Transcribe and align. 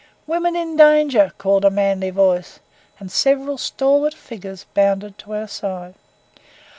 "Women 0.25 0.55
in 0.55 0.77
danger!" 0.77 1.31
shouted 1.39 1.67
a 1.67 1.69
manly 1.69 2.09
voice, 2.09 2.59
and 2.99 3.11
several 3.11 3.59
stalwart 3.59 4.15
figures 4.15 4.65
bounded 4.73 5.19
to 5.19 5.35
our 5.35 5.47
side. 5.47 5.93